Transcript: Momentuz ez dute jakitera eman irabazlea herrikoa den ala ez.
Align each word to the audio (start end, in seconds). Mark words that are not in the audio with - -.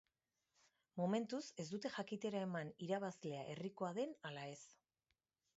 Momentuz 1.01 1.41
ez 1.63 1.67
dute 1.75 1.93
jakitera 1.97 2.41
eman 2.47 2.73
irabazlea 2.89 3.47
herrikoa 3.53 3.95
den 4.01 4.21
ala 4.31 4.51
ez. 4.57 4.61